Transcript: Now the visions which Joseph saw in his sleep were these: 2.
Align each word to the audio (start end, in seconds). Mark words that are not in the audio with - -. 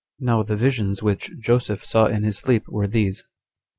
Now 0.19 0.41
the 0.41 0.55
visions 0.55 1.03
which 1.03 1.29
Joseph 1.39 1.85
saw 1.85 2.07
in 2.07 2.23
his 2.23 2.39
sleep 2.39 2.67
were 2.67 2.87
these: 2.87 3.21
2. 3.21 3.27